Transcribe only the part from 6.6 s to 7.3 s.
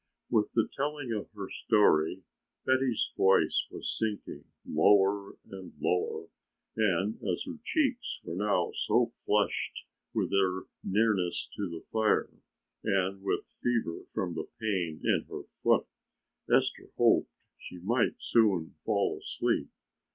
and